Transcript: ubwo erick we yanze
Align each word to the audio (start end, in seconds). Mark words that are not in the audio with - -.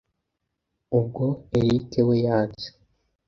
ubwo 0.97 1.25
erick 1.57 1.91
we 2.07 2.15
yanze 2.25 2.67